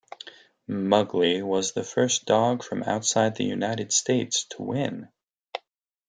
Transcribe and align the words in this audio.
Mugly 0.67 1.43
was 1.43 1.73
the 1.73 1.83
first 1.83 2.25
dog 2.25 2.63
from 2.63 2.81
outside 2.81 3.35
the 3.35 3.43
United 3.43 3.93
States 3.93 4.45
to 4.45 4.63
win. 4.63 5.09